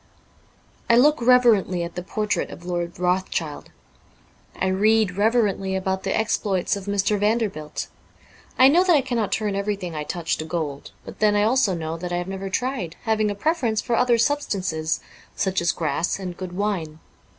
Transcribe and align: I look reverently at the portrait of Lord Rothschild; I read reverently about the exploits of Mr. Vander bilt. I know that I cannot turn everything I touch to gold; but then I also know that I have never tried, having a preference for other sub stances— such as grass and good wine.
I 0.89 0.95
look 0.97 1.21
reverently 1.21 1.83
at 1.83 1.93
the 1.93 2.01
portrait 2.01 2.49
of 2.49 2.65
Lord 2.65 2.97
Rothschild; 2.99 3.69
I 4.59 4.65
read 4.65 5.15
reverently 5.15 5.75
about 5.75 6.01
the 6.01 6.17
exploits 6.17 6.75
of 6.75 6.85
Mr. 6.85 7.19
Vander 7.19 7.51
bilt. 7.51 7.85
I 8.57 8.67
know 8.67 8.83
that 8.83 8.95
I 8.95 9.01
cannot 9.01 9.31
turn 9.31 9.55
everything 9.55 9.93
I 9.93 10.03
touch 10.03 10.37
to 10.37 10.45
gold; 10.45 10.91
but 11.05 11.19
then 11.19 11.35
I 11.35 11.43
also 11.43 11.75
know 11.75 11.97
that 11.97 12.11
I 12.11 12.17
have 12.17 12.27
never 12.27 12.49
tried, 12.49 12.95
having 13.03 13.29
a 13.29 13.35
preference 13.35 13.79
for 13.79 13.95
other 13.95 14.17
sub 14.17 14.41
stances— 14.41 15.01
such 15.35 15.61
as 15.61 15.71
grass 15.71 16.17
and 16.17 16.35
good 16.35 16.53
wine. 16.53 16.97